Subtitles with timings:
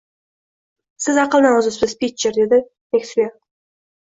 [1.05, 2.61] Siz aqldan ozibsiz, Pitcher, dedi
[2.97, 3.37] Maksuel